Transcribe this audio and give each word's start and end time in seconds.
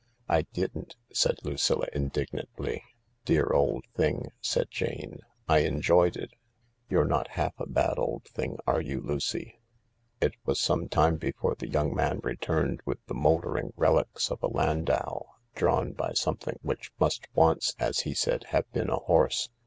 "I 0.27 0.47
didn't," 0.51 0.95
said 1.13 1.37
Lucilla 1.43 1.85
indignantly. 1.93 2.83
"Dear 3.23 3.51
old 3.53 3.85
thing," 3.93 4.31
said 4.41 4.71
Jane, 4.71 5.19
"I 5.47 5.59
enjoyed 5.59 6.15
it. 6.17 6.31
You're 6.89 7.05
not 7.05 7.27
half 7.37 7.53
a 7.59 7.67
bad 7.67 7.99
old 7.99 8.23
thing, 8.25 8.57
are 8.65 8.81
you, 8.81 8.99
Lucy?" 8.99 9.59
It 10.19 10.33
was 10.43 10.59
some 10.59 10.89
time 10.89 11.17
before 11.17 11.53
the 11.53 11.69
young 11.69 11.93
man 11.93 12.19
returned 12.23 12.81
with, 12.83 12.97
the 13.05 13.13
mouldering 13.13 13.73
relics 13.77 14.31
of 14.31 14.41
a 14.41 14.47
landau, 14.47 15.23
drawn 15.53 15.91
by 15.91 16.13
something 16.13 16.57
which 16.63 16.91
must 16.99 17.27
once, 17.35 17.75
as 17.77 17.99
he 17.99 18.15
said, 18.15 18.45
have 18.45 18.67
been 18.71 18.89
a 18.89 18.95
horse. 18.97 19.49